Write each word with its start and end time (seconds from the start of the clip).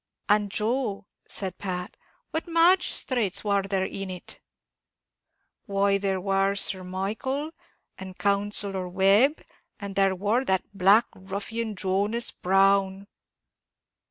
"And 0.27 0.49
Joe," 0.49 1.05
said 1.27 1.59
Pat, 1.59 1.95
"what 2.31 2.47
magisthrates 2.47 3.43
war 3.43 3.61
there 3.61 3.85
in 3.85 4.09
it?" 4.09 4.39
"Why, 5.67 5.99
there 5.99 6.19
war 6.19 6.55
Sir 6.55 6.83
Michael, 6.83 7.51
and 7.99 8.17
Counsellor 8.17 8.89
Webb, 8.89 9.43
and 9.79 9.95
there 9.95 10.15
war 10.15 10.43
that 10.43 10.75
black 10.75 11.05
ruffian 11.15 11.75
Jonas 11.75 12.31
Brown." 12.31 13.05